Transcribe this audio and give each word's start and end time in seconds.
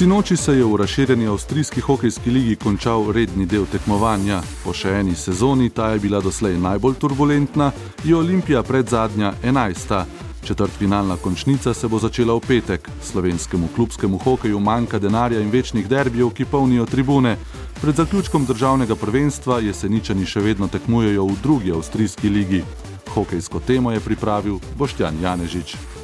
Sinoči 0.00 0.36
se 0.36 0.52
je 0.56 0.64
v 0.64 0.76
razširjeni 0.76 1.26
avstrijski 1.26 1.80
hokejski 1.80 2.30
ligi 2.30 2.56
končal 2.56 3.12
redni 3.12 3.44
del 3.46 3.66
tekmovanja. 3.68 4.38
Po 4.64 4.72
še 4.72 4.94
eni 4.96 5.12
sezoni, 5.12 5.68
ta 5.68 5.90
je 5.92 6.00
bila 6.00 6.22
doslej 6.24 6.56
najbolj 6.56 6.96
turbulentna, 7.02 7.66
je 8.04 8.16
Olimpija 8.16 8.62
pred 8.62 8.88
zadnja 8.88 9.34
enajsta. 9.44 10.06
Četrtfinalna 10.40 11.18
končnica 11.20 11.74
se 11.74 11.88
bo 11.88 12.00
začela 12.00 12.38
v 12.38 12.46
petek. 12.48 12.88
Slovenskemu 13.10 13.68
klubskemu 13.76 14.24
hokeju 14.24 14.60
manjka 14.60 14.98
denarja 14.98 15.44
in 15.44 15.52
večnih 15.52 15.88
derbijev, 15.88 16.32
ki 16.32 16.48
polnijo 16.48 16.88
tribune. 16.88 17.36
Pred 17.82 18.00
zaključkom 18.00 18.48
državnega 18.48 18.96
prvenstva 18.96 19.60
jeseničani 19.60 20.24
še 20.24 20.40
vedno 20.40 20.72
tekmujejo 20.72 21.28
v 21.28 21.40
drugi 21.42 21.76
avstrijski 21.76 22.32
ligi. 22.32 22.64
Hokejsko 23.12 23.60
temo 23.60 23.92
je 23.92 24.00
pripravil 24.00 24.64
Boštjan 24.80 25.20
Janežič. 25.20 25.99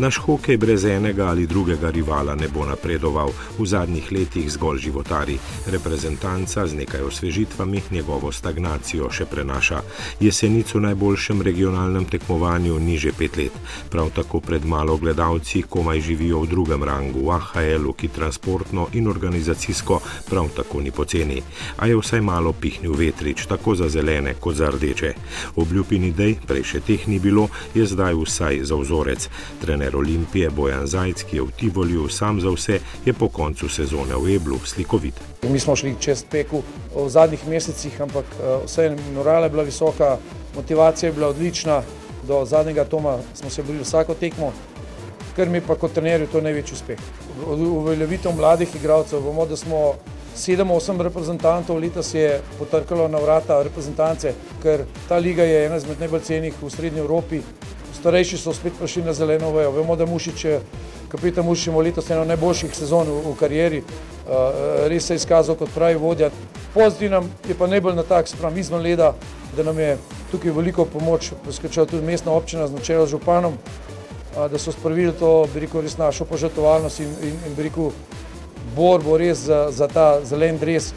Naš 0.00 0.16
hokej 0.16 0.56
brez 0.56 0.84
enega 0.84 1.26
ali 1.28 1.46
drugega 1.46 1.90
rivala 1.90 2.32
ne 2.34 2.48
bo 2.48 2.64
napredoval, 2.64 3.28
v 3.58 3.66
zadnjih 3.68 4.06
letih 4.12 4.48
zgolj 4.48 4.78
životari. 4.88 5.36
Reprezentanca 5.68 6.64
z 6.66 6.72
nekaj 6.74 7.04
osvežitvami 7.04 7.82
njegovo 7.90 8.32
stagnacijo 8.32 9.10
še 9.12 9.26
prenaša. 9.28 9.82
Jesenic 10.20 10.72
v 10.72 10.80
najboljšem 10.80 11.42
regionalnem 11.44 12.08
tekmovanju 12.08 12.78
ni 12.80 12.96
že 12.96 13.12
pet 13.12 13.36
let. 13.36 13.52
Prav 13.92 14.08
tako 14.16 14.40
pred 14.40 14.64
malo 14.64 14.96
gledalci 14.96 15.62
komaj 15.68 16.00
živijo 16.00 16.40
v 16.40 16.48
drugem 16.48 16.84
rangu, 16.84 17.20
v 17.28 17.36
AHL-u, 17.36 17.92
ki 17.92 18.08
transportno 18.08 18.88
in 18.96 19.04
organizacijsko 19.04 20.00
prav 20.30 20.48
tako 20.56 20.80
ni 20.80 20.90
poceni. 20.90 21.42
A 21.76 21.92
je 21.92 22.00
vsaj 22.00 22.24
malo 22.24 22.56
pihnil 22.56 22.96
vetrič, 22.96 23.44
tako 23.44 23.76
za 23.76 23.92
zelene 23.92 24.34
kot 24.40 24.56
za 24.56 24.72
rdeče. 24.72 25.12
Obljubin 25.60 26.08
idej, 26.08 26.38
prej 26.48 26.64
še 26.64 26.80
teh 26.80 27.04
ni 27.04 27.20
bilo, 27.20 27.50
je 27.76 27.84
zdaj 27.84 28.16
vsaj 28.16 28.64
za 28.64 28.80
vzorec. 28.80 29.28
Trener 29.60 29.89
trener 29.90 29.96
Olimpije 29.96 30.50
Bojan 30.50 30.86
Zajc, 30.86 31.22
ki 31.22 31.36
je 31.36 31.42
v 31.42 31.50
Tivolju 31.56 32.08
sam 32.08 32.40
za 32.40 32.50
vse, 32.50 32.80
je 33.04 33.12
po 33.12 33.28
koncu 33.28 33.68
sezone 33.68 34.14
v 34.14 34.36
Eblu 34.36 34.58
slikovit. 34.64 35.14
Mi 35.42 35.58
smo 35.58 35.76
šli 35.76 35.96
čez 36.00 36.24
peku 36.30 36.62
v 36.94 37.08
zadnjih 37.08 37.48
mesecih, 37.48 38.00
ampak 38.00 38.24
eh, 38.24 38.64
vse 38.66 38.96
morala 39.14 39.46
je 39.46 39.50
bila 39.50 39.62
visoka, 39.62 40.18
motivacija 40.56 41.08
je 41.08 41.14
bila 41.14 41.28
odlična, 41.28 41.82
do 42.28 42.44
zadnjega 42.44 42.84
toma 42.84 43.18
smo 43.34 43.50
se 43.50 43.62
borili 43.62 43.82
vsako 43.82 44.14
tekmo, 44.14 44.52
kar 45.36 45.48
mi 45.48 45.60
pa 45.60 45.74
kot 45.74 45.92
trenerju 45.92 46.26
to 46.26 46.38
je 46.38 46.42
največji 46.42 46.74
uspeh. 46.74 46.98
Uveljavitev 47.46 48.32
mladih 48.36 48.68
igralcev, 48.76 49.24
vemo, 49.24 49.46
da 49.46 49.56
smo 49.56 49.94
sedem, 50.34 50.70
osem 50.70 51.00
reprezentantov 51.00 51.78
leta 51.78 52.02
se 52.02 52.20
je 52.20 52.40
potrkalo 52.58 53.08
na 53.08 53.18
vrata 53.18 53.62
reprezentance, 53.62 54.34
ker 54.62 54.84
ta 55.08 55.16
liga 55.16 55.42
je 55.42 55.66
ena 55.66 55.76
izmed 55.76 56.00
najbolj 56.00 56.20
cenih 56.20 56.62
v 56.62 56.70
srednji 56.70 57.00
Evropi, 57.00 57.40
starejši 58.00 58.38
so 58.38 58.52
spet 58.56 58.72
prišli 58.78 59.02
na 59.04 59.12
zeleno 59.12 59.50
vejo. 59.52 59.70
Vemo, 59.76 59.96
da 59.96 60.06
Mušič 60.06 60.44
je, 60.44 60.60
kapitan 61.08 61.44
Mušič 61.44 61.66
ima 61.68 61.82
letos 61.84 62.10
eno 62.10 62.24
najboljših 62.24 62.72
sezon 62.74 63.08
v, 63.08 63.18
v 63.28 63.34
karieri, 63.36 63.82
uh, 63.82 64.86
res 64.88 65.06
se 65.06 65.14
je 65.14 65.20
izkazal 65.20 65.58
kot 65.60 65.72
pravi 65.74 66.00
vodja. 66.00 66.30
Pozitiv 66.74 67.10
nam 67.12 67.28
je 67.48 67.54
pa 67.58 67.68
najbolj 67.68 67.98
na 67.98 68.06
tak, 68.08 68.28
sprem 68.28 68.56
izven 68.58 68.82
leda, 68.82 69.12
da 69.56 69.66
nam 69.66 69.78
je 69.78 69.98
tukaj 70.30 70.54
veliko 70.56 70.86
pomoč 70.88 71.32
poskrbela 71.44 71.86
tudi 71.86 72.06
mestna 72.06 72.32
občina 72.32 72.68
z 72.68 72.78
načelo 72.78 73.06
županom, 73.06 73.58
uh, 73.58 74.46
da 74.48 74.58
so 74.58 74.72
spravili 74.72 75.12
to, 75.12 75.44
bi 75.52 75.66
rekel, 75.66 75.84
res 75.84 75.98
našo 76.00 76.24
požrtovalnost 76.24 77.04
in, 77.04 77.12
in, 77.22 77.36
in 77.50 77.58
bi 77.58 77.68
rekel, 77.68 77.92
borbo 78.76 79.18
res 79.18 79.44
za, 79.44 79.66
za 79.70 79.88
ta 79.92 80.24
zelen 80.24 80.58
dres. 80.58 80.94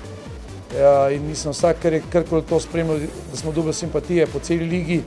Ja, 0.73 1.11
in 1.13 1.27
mislim, 1.27 1.53
vsak, 1.53 1.83
kar 1.83 1.93
je 1.93 2.01
karkoli 2.09 2.41
to 2.49 2.57
spremljal, 2.59 3.03
da 3.29 3.37
smo 3.37 3.51
dobili 3.51 3.73
simpatije 3.73 4.25
po 4.27 4.39
celi 4.39 4.65
ligi, 4.65 5.03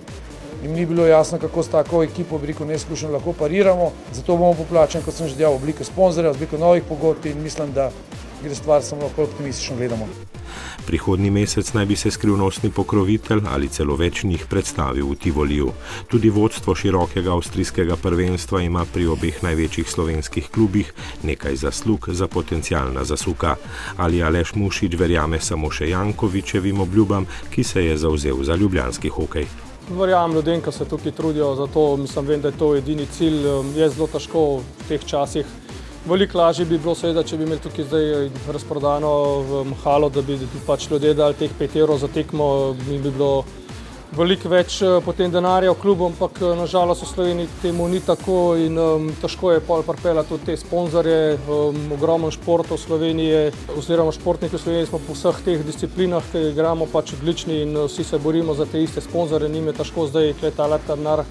jim 0.63 0.73
ni 0.73 0.87
bilo 0.87 1.07
jasno, 1.07 1.39
kako 1.39 1.63
s 1.63 1.69
tako 1.69 2.03
ekipo, 2.03 2.39
veliko 2.39 2.65
neizkušenj 2.65 3.13
lahko 3.13 3.33
pariramo. 3.33 3.93
Zato 4.13 4.37
bomo 4.37 4.55
poplačeni, 4.55 5.05
kot 5.05 5.15
sem 5.15 5.29
že 5.29 5.37
dejal, 5.37 5.53
v 5.57 5.63
obliki 5.63 5.85
sponzorjev, 5.85 6.33
v 6.33 6.37
obliki 6.37 6.59
novih 6.59 6.83
pogodb 6.89 7.27
in 7.27 7.43
mislim, 7.43 7.73
da 7.73 7.91
gre 8.43 8.55
stvar 8.55 8.83
samo 8.83 9.03
lahko 9.03 9.23
optimistično 9.23 9.77
gledamo. 9.77 10.09
Prihodnji 10.87 11.31
mesec 11.31 11.73
naj 11.73 11.87
bi 11.87 11.97
se 11.97 12.11
skrivnostni 12.11 12.71
pokrovitelj 12.71 13.41
ali 13.51 13.69
celo 13.69 13.97
več 13.97 14.23
njih 14.25 14.47
predstavil 14.51 15.09
v 15.11 15.17
Tivoliju. 15.25 15.73
Tudi 16.09 16.31
vodstvo 16.31 16.75
širokega 16.75 17.33
avstrijskega 17.35 17.97
prvenstva 17.97 18.63
ima 18.63 18.85
pri 18.93 19.07
obeh 19.11 19.43
največjih 19.43 19.91
slovenskih 19.91 20.49
klubih 20.55 20.95
nekaj 21.23 21.57
zaslug 21.57 22.09
za 22.09 22.29
potencijalna 22.29 23.05
zasuka. 23.05 23.57
Ali 23.97 24.23
Aleš 24.23 24.55
Mušič 24.55 24.95
verjame 24.95 25.41
samo 25.41 25.71
še 25.71 25.91
Jankovičevim 25.91 26.81
obljubam, 26.81 27.27
ki 27.51 27.65
se 27.65 27.85
je 27.85 27.99
zauzel 27.99 28.45
za 28.45 28.55
ljubljanski 28.55 29.09
hokej. 29.09 29.66
Verjamem 29.91 30.35
ljudem, 30.35 30.61
ki 30.63 30.73
se 30.73 30.85
tukaj 30.85 31.13
trudijo 31.13 31.55
za 31.55 31.67
to. 31.67 31.97
Mislim, 31.97 32.27
vem, 32.27 32.41
da 32.41 32.49
je 32.49 32.59
to 32.59 32.75
edini 32.77 33.07
cilj. 33.07 33.47
Je 33.77 33.89
zelo 33.89 34.09
težko 34.11 34.43
v 34.59 34.89
teh 34.89 35.05
časih. 35.05 35.47
Veliko 36.07 36.39
lažje 36.39 36.65
bi 36.67 36.79
bilo, 36.79 36.95
seveda, 36.95 37.23
če 37.23 37.37
bi 37.39 37.47
imeli 37.47 37.63
tukaj 37.63 37.87
zdaj 37.87 38.29
razprodano 38.55 39.13
v 39.47 39.63
Mahalo, 39.71 40.11
da 40.11 40.23
bi 40.23 40.39
pač 40.67 40.89
ljudje 40.91 41.15
dali 41.15 41.39
teh 41.39 41.55
5 41.61 41.79
evrov 41.79 41.99
za 42.03 42.09
tekmo, 42.09 42.75
mi 42.89 42.99
bi 42.99 43.11
bilo 43.11 43.45
veliko 44.15 44.51
več 44.51 44.79
eh, 44.85 44.99
potem 45.05 45.31
denarja 45.33 45.73
v 45.73 45.81
klubu, 45.81 46.07
ampak 46.11 46.39
eh, 46.41 46.53
nažalost 46.59 47.03
v 47.03 47.09
Sloveniji 47.11 47.51
temu 47.63 47.89
ni 47.91 48.01
tako 48.05 48.55
in 48.61 48.79
um, 48.79 49.09
težko 49.21 49.53
je 49.53 49.65
pol 49.65 49.83
pripeljati 49.87 50.29
tudi 50.29 50.47
te 50.47 50.57
sponzorje. 50.57 51.37
Um, 51.49 51.93
ogromno 51.97 52.31
športov 52.31 52.79
v 52.79 52.85
Sloveniji, 52.85 53.43
oziroma 53.77 54.15
športniki 54.15 54.57
v 54.57 54.63
Sloveniji 54.63 54.91
smo 54.91 55.03
po 55.03 55.17
vseh 55.17 55.43
teh 55.45 55.67
disciplinah, 55.67 56.25
ki 56.33 56.51
igramo 56.53 56.87
pač 56.93 57.17
odlični 57.19 57.63
in 57.65 57.77
uh, 57.77 57.91
vsi 57.91 58.05
se 58.05 58.23
borimo 58.23 58.55
za 58.55 58.67
te 58.67 58.83
iste 58.83 59.03
sponzorje, 59.05 59.51
njim 59.51 59.71
je 59.73 59.79
težko 59.83 60.09
zdaj 60.11 60.35
kletalati 60.41 60.93
denar 60.93 61.27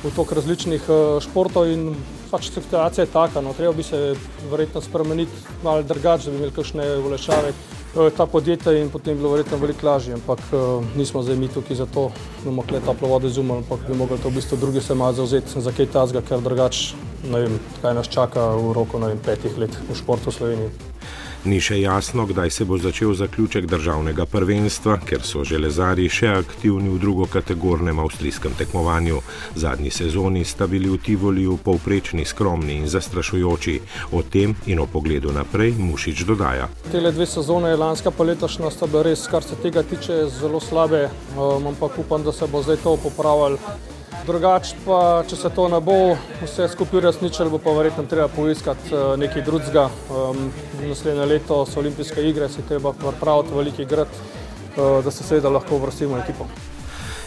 v 0.00 0.14
tok 0.16 0.32
različnih 0.36 0.88
uh, 0.88 1.18
športov 1.24 1.68
in 1.72 1.92
pač 2.30 2.52
situacija 2.52 3.04
je 3.04 3.12
taka, 3.12 3.42
no, 3.42 3.56
treba 3.56 3.72
bi 3.74 3.82
se 3.82 4.14
verjetno 4.50 4.80
spremeniti 4.80 5.44
malo 5.64 5.82
drugače, 5.82 6.28
da 6.28 6.30
bi 6.30 6.42
imeli 6.42 6.56
kakšne 6.56 6.86
ulešave. 7.06 7.52
Eh, 7.90 8.10
ta 8.16 8.26
podjetja 8.26 8.72
in 8.78 8.90
potem 8.90 9.16
bilo 9.18 9.32
verjetno 9.32 9.56
veliko 9.58 9.86
lažje, 9.86 10.14
ampak 10.14 10.38
uh, 10.54 10.84
nismo 10.96 11.22
zdaj 11.26 11.36
mi 11.36 11.48
tukaj 11.48 11.76
za 11.76 11.86
to, 11.86 12.04
da 12.38 12.44
bomo 12.44 12.62
kletali 12.62 12.86
toplo 12.86 13.08
vodo 13.08 13.26
izumili, 13.26 13.64
ampak 13.64 13.80
bi 13.88 13.96
mogli 13.98 14.18
to 14.18 14.30
v 14.30 14.34
bistvu 14.34 14.58
drugi 14.60 14.80
se 14.80 14.94
malo 14.94 15.12
zauzeti 15.12 15.60
za 15.60 15.72
kaj 15.72 15.86
tazga, 15.86 16.22
ker 16.22 16.40
drugače, 16.40 16.94
ne 17.32 17.40
vem, 17.40 17.58
kaj 17.82 17.94
nas 17.94 18.08
čaka 18.08 18.44
v 18.54 18.72
roku, 18.78 18.98
ne 18.98 19.10
vem, 19.10 19.18
petih 19.18 19.58
let 19.58 19.74
v 19.90 19.96
športu 19.98 20.30
v 20.30 20.34
Sloveniji. 20.34 20.70
Ni 21.44 21.56
še 21.56 21.78
jasno, 21.80 22.26
kdaj 22.28 22.50
se 22.52 22.64
bo 22.68 22.76
začel 22.78 23.14
zaključek 23.16 23.64
državnega 23.66 24.26
prvenstva, 24.28 24.98
ker 25.08 25.22
so 25.24 25.40
železari 25.40 26.04
še 26.12 26.28
aktivni 26.36 26.90
v 26.92 26.98
drugokategornem 27.00 27.96
avstrijskem 28.02 28.52
tekmovanju. 28.58 29.22
Zadnji 29.56 29.88
sezoni 29.90 30.44
sta 30.44 30.68
bili 30.68 30.90
v 30.92 30.98
Tivoliju 31.00 31.56
povprečni, 31.64 32.26
skromni 32.28 32.76
in 32.82 32.90
zastrašujoči. 32.92 33.78
O 34.12 34.20
tem 34.20 34.52
in 34.68 34.82
o 34.84 34.86
pogledu 34.86 35.32
naprej 35.32 35.72
Mušič 35.80 36.26
dodaja. 36.28 36.68
Tele 36.92 37.12
dve 37.16 37.24
sezone, 37.24 37.72
lanska 37.72 38.12
pa 38.12 38.26
letošnja, 38.28 38.68
sta 38.76 38.84
bile 38.90 39.08
res, 39.08 39.24
kar 39.32 39.40
se 39.40 39.56
tega 39.64 39.80
tiče, 39.80 40.26
zelo 40.36 40.60
slabe, 40.60 41.06
um, 41.38 41.72
ampak 41.72 41.96
upam, 42.04 42.20
da 42.20 42.36
se 42.36 42.44
bo 42.52 42.60
zdaj 42.60 42.84
to 42.84 42.98
popravilo. 43.00 43.56
Drugače 44.30 44.76
pa, 44.84 44.96
če 45.26 45.36
se 45.36 45.48
to 45.50 45.64
ne 45.72 45.80
bo 45.82 45.94
vse 46.44 46.68
skupaj 46.70 47.02
resničilo, 47.02 47.50
bo 47.50 47.58
pa 47.58 47.72
verjetno 47.74 48.04
treba 48.06 48.28
poiskati 48.30 48.94
eh, 48.94 49.16
nekaj 49.18 49.42
drugega. 49.42 49.88
Um, 50.06 50.52
naslednje 50.86 51.26
leto 51.32 51.64
so 51.66 51.80
olimpijske 51.82 52.22
igre, 52.28 52.48
se 52.48 52.62
treba 52.68 52.92
pripraviti 52.94 53.56
veliki 53.56 53.88
grad, 53.90 54.20
uh, 54.76 55.00
da 55.04 55.10
se 55.10 55.26
seveda 55.26 55.50
lahko 55.50 55.82
vrstimo 55.82 56.18
ekipo. 56.22 56.46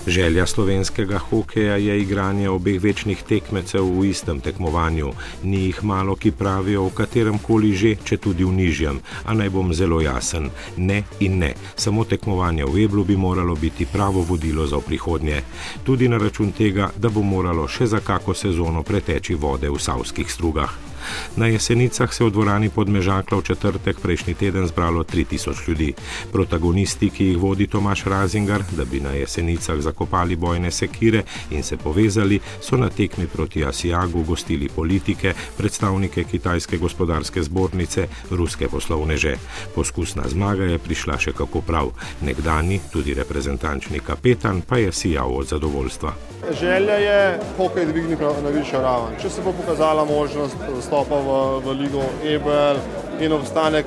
Želja 0.07 0.45
slovenskega 0.45 1.17
hokeja 1.17 1.77
je 1.77 2.01
igranje 2.01 2.49
obeh 2.49 2.83
večnih 2.83 3.23
tekmecev 3.23 3.85
v 3.99 4.09
istem 4.09 4.39
tekmovanju. 4.39 5.13
Ni 5.43 5.65
jih 5.65 5.83
malo, 5.83 6.15
ki 6.15 6.31
pravijo, 6.31 6.83
v 6.83 6.93
katerem 6.93 7.39
koli 7.39 7.71
že, 7.71 7.95
če 8.03 8.17
tudi 8.17 8.43
v 8.43 8.51
nižjem. 8.51 8.99
A 9.25 9.33
naj 9.33 9.49
bom 9.49 9.73
zelo 9.73 10.01
jasen: 10.01 10.49
ne 10.77 11.03
in 11.19 11.39
ne. 11.39 11.53
Samo 11.75 12.03
tekmovanje 12.03 12.65
v 12.65 12.83
Eblu 12.83 13.03
bi 13.03 13.15
moralo 13.15 13.55
biti 13.55 13.85
pravo 13.85 14.21
vodilo 14.21 14.67
za 14.67 14.79
prihodnje. 14.79 15.41
Tudi 15.83 16.07
na 16.07 16.17
račun 16.17 16.51
tega, 16.51 16.91
da 16.97 17.09
bo 17.09 17.21
moralo 17.21 17.67
še 17.67 17.87
za 17.87 17.99
kako 17.99 18.33
sezono 18.33 18.83
preteči 18.83 19.35
vode 19.35 19.69
v 19.69 19.79
savskih 19.79 20.31
strugah. 20.31 20.92
Na 21.35 21.47
jesenicah 21.47 22.13
se 22.13 22.23
je 22.23 22.29
v 22.29 22.33
dvorani 22.33 22.69
podmežakla 22.69 23.37
v 23.37 23.43
četrtek 23.43 23.99
prejšnji 23.99 24.33
teden 24.33 24.67
zbralo 24.67 25.03
3000 25.03 25.67
ljudi. 25.67 25.93
Protagonisti, 26.31 27.09
ki 27.09 27.25
jih 27.25 27.37
vodi 27.37 27.67
Tomaš 27.67 28.03
Razingar, 28.05 28.63
da 28.71 28.85
bi 28.85 28.99
na 28.99 29.11
jesenicah 29.11 29.79
zakopali 29.79 30.35
bojne 30.35 30.71
sekire 30.71 31.23
in 31.51 31.63
se 31.63 31.77
povezali, 31.77 32.39
so 32.61 32.77
na 32.77 32.89
tekmi 32.89 33.27
proti 33.27 33.65
Asijagu 33.65 34.23
gostili 34.23 34.69
politike, 34.69 35.33
predstavnike 35.57 36.23
Kitajske 36.23 36.77
gospodarske 36.77 37.43
zbornice, 37.43 38.07
ruske 38.29 38.67
poslovneže. 38.67 39.35
Poskusna 39.75 40.23
zmaga 40.27 40.63
je 40.63 40.79
prišla 40.79 41.17
še 41.17 41.33
kako 41.33 41.61
prav. 41.61 41.91
Nekdani, 42.21 42.79
tudi 42.91 43.13
reprezentančni 43.13 43.99
kapetan, 43.99 44.61
pa 44.61 44.77
je 44.77 44.91
sijal 44.91 45.35
od 45.35 45.47
zadovoljstva. 45.47 46.13
Želja 46.59 46.93
je, 46.93 47.39
hokej 47.57 47.85
dvigniti 47.85 48.23
na 48.43 48.49
višjo 48.49 48.81
raven. 48.81 49.15
Če 49.21 49.29
se 49.29 49.41
bo 49.41 49.53
pokazala 49.53 50.05
možnost, 50.05 50.55
stopa 50.93 51.17
v, 51.17 51.29
v 51.65 51.67
ligo 51.73 52.05
Ebel 52.21 52.77
in 53.17 53.33
obstanek 53.33 53.85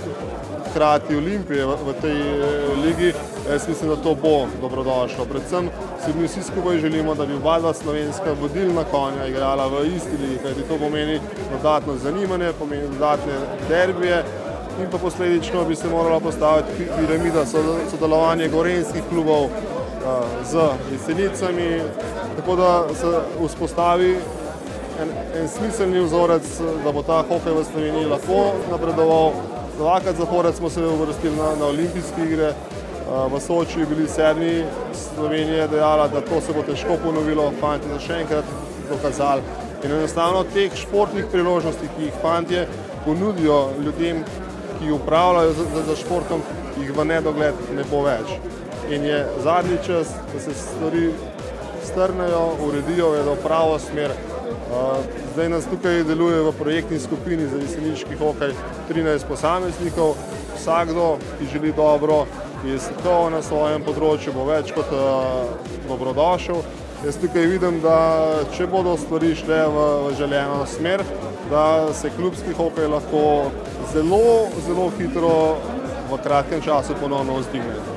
hkrati 0.70 1.14
Olimpije 1.14 1.62
v, 1.62 1.72
v 1.86 1.92
tej 2.02 2.18
ligi, 2.82 3.10
jaz 3.46 3.68
mislim, 3.68 3.94
da 3.94 3.96
to 4.02 4.14
bo 4.18 4.50
dobrodošlo. 4.58 5.22
Predvsem 5.30 5.70
si 6.02 6.10
mi 6.18 6.26
vsi 6.26 6.42
skupaj 6.42 6.82
želimo, 6.82 7.14
da 7.14 7.26
bi 7.26 7.38
oba 7.38 7.60
dva 7.62 7.70
slovenska 7.74 8.34
vodilna 8.40 8.82
konja 8.90 9.26
igrala 9.26 9.70
v 9.70 9.86
isti 9.86 10.18
ligi, 10.18 10.42
kajti 10.42 10.66
to 10.66 10.78
pomeni 10.82 11.20
dodatno 11.52 11.94
zanimanje, 12.02 12.50
pomeni 12.58 12.90
dodatne 12.98 13.38
derbije 13.68 14.24
in 14.82 14.90
pa 14.90 14.98
posledično 14.98 15.64
bi 15.64 15.76
se 15.76 15.88
morala 15.88 16.20
postaviti 16.20 16.90
piramida 16.98 17.46
sodelovanja 17.90 18.48
gorenskih 18.48 19.02
klubov 19.10 19.46
z 20.42 20.58
jesenicami, 20.92 21.80
tako 22.36 22.56
da 22.56 22.70
se 22.94 23.06
vzpostavi 23.46 24.16
en, 25.02 25.12
en 25.40 25.48
smiselni 25.48 26.00
vzorec, 26.04 26.48
da 26.84 26.92
bo 26.92 27.02
ta 27.02 27.22
hokej 27.28 27.54
v 27.54 27.64
Sloveniji 27.72 28.10
lahko 28.10 28.40
napredoval. 28.70 29.32
Dvakrat 29.76 30.16
zapored 30.16 30.54
smo 30.56 30.70
se 30.70 30.80
uvrstili 30.80 31.36
na, 31.36 31.54
na 31.60 31.66
olimpijske 31.66 32.24
igre, 32.24 32.54
v 33.06 33.40
Soči 33.40 33.86
bili 33.86 34.08
sedmi, 34.08 34.64
Slovenija 34.94 35.62
je 35.62 35.68
dejala, 35.68 36.08
da 36.08 36.20
to 36.20 36.40
se 36.40 36.52
bo 36.52 36.62
težko 36.62 36.96
ponovilo, 37.04 37.52
fanti 37.60 37.86
so 37.92 38.00
še 38.02 38.22
enkrat 38.24 38.44
dokazali. 38.90 39.42
In 39.84 39.92
enostavno 39.92 40.42
teh 40.54 40.74
športnih 40.74 41.28
priložnosti, 41.30 41.88
ki 41.96 42.08
jih 42.08 42.18
fanti 42.22 42.64
ponudijo 43.04 43.70
ljudem, 43.84 44.24
ki 44.78 44.92
upravljajo 44.92 45.52
za, 45.52 45.66
za, 45.74 45.82
za 45.90 45.96
športom, 45.96 46.42
jih 46.80 46.90
v 46.96 47.04
nedogled 47.04 47.54
ne 47.76 47.84
bo 47.90 48.02
več. 48.02 48.34
In 48.90 49.04
je 49.06 49.22
zadnji 49.44 49.78
čas, 49.86 50.10
da 50.32 50.40
se 50.40 50.54
stvari 50.54 51.10
strnejo, 51.86 52.42
uredijo, 52.66 53.10
vedo 53.14 53.36
pravo 53.44 53.78
smer. 53.78 54.10
Zdaj 55.34 55.48
nas 55.48 55.66
tukaj 55.70 56.04
deluje 56.04 56.40
v 56.42 56.52
projektni 56.58 56.98
skupini 56.98 57.46
za 57.48 57.58
jeseniški 57.60 58.16
hokej 58.20 58.54
13 58.90 59.28
posameznikov. 59.28 60.14
Vsakdo, 60.56 61.16
ki 61.38 61.46
želi 61.52 61.72
dobro, 61.76 62.24
ki 62.62 62.70
je 62.70 62.78
strokoval 62.80 63.30
na 63.30 63.42
svojem 63.42 63.84
področju, 63.84 64.32
bo 64.34 64.46
več 64.48 64.72
kot 64.74 64.90
dobrodošel. 65.88 66.62
Jaz 67.04 67.18
tukaj 67.20 67.46
vidim, 67.52 67.80
da 67.84 67.98
če 68.56 68.66
bodo 68.72 68.96
stvari 68.98 69.34
šle 69.36 69.60
v, 69.68 69.84
v 70.06 70.14
željeno 70.18 70.62
smer, 70.66 71.04
da 71.50 71.92
se 71.94 72.10
klubski 72.16 72.56
hokej 72.56 72.88
lahko 72.90 73.52
zelo, 73.92 74.48
zelo 74.66 74.88
hitro 74.98 75.36
v 76.10 76.22
kratkem 76.24 76.64
času 76.64 76.96
ponovno 77.00 77.38
vzdigne. 77.42 77.95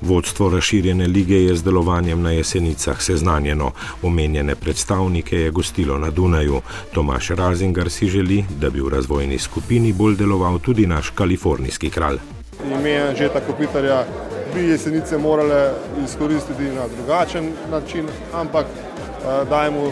Vodstvo 0.00 0.50
razširjene 0.50 1.06
lige 1.06 1.44
je 1.44 1.56
z 1.56 1.64
delovanjem 1.64 2.22
na 2.22 2.30
jesenicah 2.30 3.02
seznanjeno, 3.02 3.70
omenjene 4.02 4.54
predstavnike 4.54 5.40
je 5.40 5.50
gostilo 5.50 5.98
na 5.98 6.10
Dunaju. 6.10 6.60
Tomaš 6.92 7.28
Razingar 7.28 7.90
si 7.90 8.08
želi, 8.08 8.44
da 8.60 8.70
bi 8.70 8.80
v 8.80 8.88
razvojni 8.88 9.38
skupini 9.38 9.92
bolj 9.92 10.16
deloval 10.16 10.58
tudi 10.58 10.86
naš 10.86 11.10
kalifornijski 11.10 11.90
kralj. 11.90 12.18
Ime 12.64 12.96
Anžeta 12.96 13.40
Kopitarja 13.40 14.04
bi 14.54 14.68
jesenice 14.68 15.18
morale 15.18 15.72
izkoristiti 16.04 16.62
na 16.62 16.88
drugačen 16.96 17.52
način, 17.70 18.06
ampak 18.34 18.66
eh, 18.66 19.48
dajmo 19.50 19.90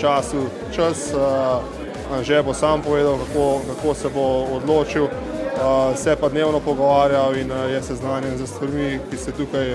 času 0.00 0.46
čas. 0.74 1.10
Eh, 1.12 1.78
Anže 2.12 2.42
bo 2.42 2.54
sam 2.54 2.82
povedal, 2.82 3.18
kako, 3.18 3.60
kako 3.68 3.94
se 3.94 4.08
bo 4.08 4.44
odločil 4.56 5.06
se 5.96 6.16
pa 6.16 6.28
dnevno 6.28 6.60
pogovarjal 6.60 7.36
in 7.36 7.50
je 7.70 7.82
seznanjen 7.82 8.38
z 8.38 8.46
stvarmi, 8.46 9.00
ki 9.10 9.16
se 9.16 9.32
tukaj 9.32 9.66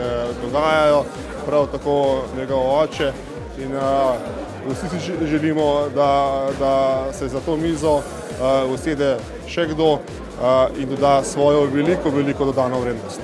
dogajajo, 0.41 1.03
prav 1.45 1.67
tako 1.67 2.21
njegov 2.37 2.79
oče. 2.79 3.11
In 3.57 3.71
vsi 4.69 4.89
si 4.89 5.27
želimo, 5.27 5.89
da, 5.95 6.45
da 6.59 7.03
se 7.13 7.27
za 7.27 7.39
to 7.39 7.57
mizo 7.57 8.01
usede 8.73 9.17
še 9.47 9.67
kdo 9.67 9.99
in 10.77 10.89
doda 10.89 11.23
svojo 11.23 11.65
veliko, 11.65 12.09
veliko 12.09 12.45
dodano 12.45 12.79
vrednost. 12.79 13.21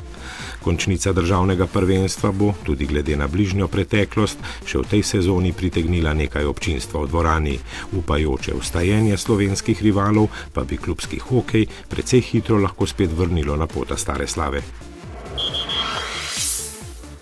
Končnica 0.64 1.14
državnega 1.14 1.68
prvenstva 1.68 2.32
bo, 2.32 2.54
tudi 2.66 2.86
glede 2.86 3.16
na 3.16 3.28
bližnjo 3.28 3.68
preteklost, 3.68 4.42
še 4.66 4.82
v 4.82 4.90
tej 4.90 5.04
sezoni 5.04 5.54
pritegnila 5.54 6.14
nekaj 6.14 6.46
občinstva 6.50 7.06
v 7.06 7.12
dvorani. 7.14 7.56
Upajoče 7.96 8.58
vstajenje 8.60 9.18
slovenskih 9.18 9.82
rivalov 9.82 10.28
pa 10.54 10.68
bi 10.68 10.78
klubski 10.78 11.20
hokej 11.20 11.68
precej 11.88 12.22
hitro 12.22 12.60
lahko 12.60 12.88
spet 12.88 13.16
vrnilo 13.16 13.56
na 13.56 13.68
pota 13.68 13.98
stare 13.98 14.28
slave. 14.28 14.89